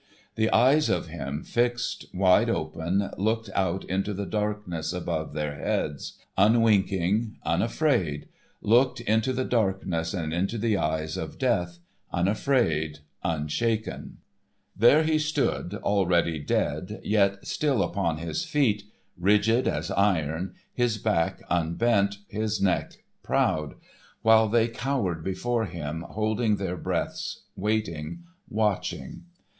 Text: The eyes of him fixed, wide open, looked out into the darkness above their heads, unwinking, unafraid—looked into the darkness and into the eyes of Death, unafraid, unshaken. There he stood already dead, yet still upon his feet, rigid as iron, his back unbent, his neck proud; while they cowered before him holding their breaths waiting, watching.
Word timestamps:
The 0.33 0.49
eyes 0.49 0.89
of 0.89 1.09
him 1.09 1.43
fixed, 1.43 2.07
wide 2.11 2.49
open, 2.49 3.11
looked 3.19 3.51
out 3.53 3.83
into 3.83 4.15
the 4.15 4.25
darkness 4.25 4.93
above 4.93 5.33
their 5.33 5.53
heads, 5.57 6.17
unwinking, 6.35 7.37
unafraid—looked 7.45 8.99
into 9.01 9.31
the 9.31 9.45
darkness 9.45 10.15
and 10.15 10.33
into 10.33 10.57
the 10.57 10.75
eyes 10.75 11.17
of 11.17 11.37
Death, 11.37 11.77
unafraid, 12.11 13.01
unshaken. 13.23 14.17
There 14.75 15.03
he 15.03 15.19
stood 15.19 15.75
already 15.75 16.39
dead, 16.39 17.01
yet 17.03 17.45
still 17.45 17.83
upon 17.83 18.17
his 18.17 18.43
feet, 18.43 18.81
rigid 19.19 19.67
as 19.67 19.91
iron, 19.91 20.55
his 20.73 20.97
back 20.97 21.43
unbent, 21.47 22.17
his 22.27 22.59
neck 22.59 23.03
proud; 23.21 23.75
while 24.23 24.49
they 24.49 24.67
cowered 24.67 25.23
before 25.23 25.65
him 25.65 26.01
holding 26.09 26.55
their 26.55 26.75
breaths 26.75 27.43
waiting, 27.55 28.23
watching. 28.49 29.25